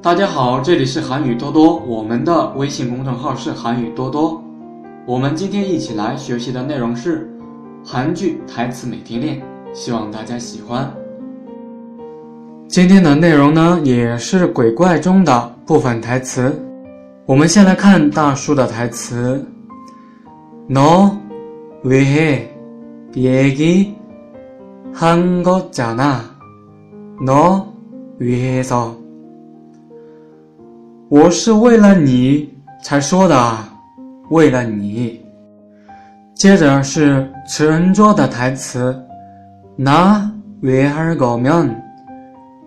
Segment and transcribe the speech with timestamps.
[0.00, 4.40] 大家好，这里是韩语多多，我们的微信公众号是韩语多多。
[5.04, 7.28] 我们今天一起来学习的内容是
[7.84, 9.42] 韩剧台词每天练，
[9.74, 10.88] 希望大家喜欢。
[12.68, 16.54] 今天的内容呢，也是鬼怪中的部分台词。
[17.26, 19.44] 我们先来看大叔的台词
[20.68, 21.10] ：No,
[21.82, 22.48] 위 e
[23.16, 23.94] 얘 e
[24.94, 26.20] 한거 h 아
[27.20, 27.64] No,
[28.20, 29.07] 위해서
[31.10, 32.46] 我是为了你
[32.82, 33.56] 才说的，
[34.28, 35.18] 为了你。
[36.34, 38.94] 接着是池恩倬的台词
[39.78, 40.20] ：“나
[40.62, 41.74] 왜할거면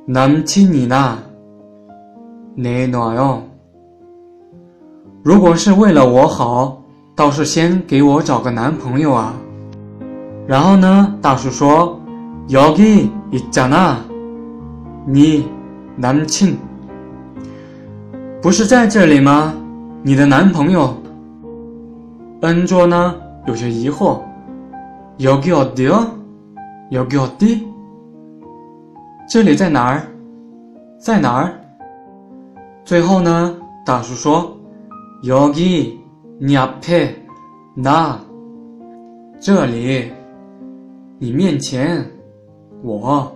[0.08, 1.18] 남친이나
[2.58, 3.42] 내놔 요。
[5.22, 6.82] ”如果是为了我好，
[7.16, 9.36] 倒是先给我找个男朋友啊。
[10.48, 12.02] 然后呢，大叔说
[12.50, 13.98] ：“여기있잖 아，
[15.08, 15.44] 니
[16.02, 16.56] 남 친。
[18.42, 19.54] ”不是在这里吗？
[20.02, 20.98] 你的男朋友？
[22.42, 23.14] 恩卓呢？
[23.46, 24.20] 有些疑惑。
[25.20, 26.08] 여기어디 요？
[26.92, 27.62] 여기어 디？
[29.30, 30.02] 这里在哪儿？
[30.98, 31.54] 在哪儿？
[32.84, 33.56] 最后呢？
[33.86, 34.58] 大叔说：
[35.26, 35.94] 여기
[36.48, 37.14] 앞에
[37.76, 38.18] 나，
[39.40, 40.12] 这里，
[41.20, 42.04] 你面前，
[42.82, 43.32] 我。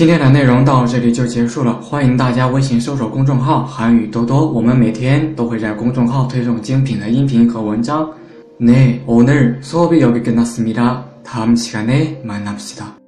[0.00, 8.08] 今天的内容到这里就结束了，欢迎大家微信搜索公众号“韩语多多”，我们每天都会在公众号推送精品的音频和文章。
[8.58, 12.99] 네오늘수업이여기끝났습니다다음시간에만납시다